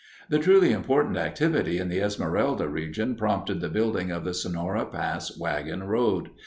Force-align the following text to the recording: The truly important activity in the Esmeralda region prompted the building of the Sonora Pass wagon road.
The 0.29 0.39
truly 0.39 0.71
important 0.71 1.15
activity 1.15 1.77
in 1.77 1.87
the 1.87 1.99
Esmeralda 2.01 2.67
region 2.67 3.13
prompted 3.15 3.61
the 3.61 3.69
building 3.69 4.09
of 4.09 4.23
the 4.23 4.33
Sonora 4.33 4.83
Pass 4.87 5.37
wagon 5.37 5.83
road. 5.83 6.31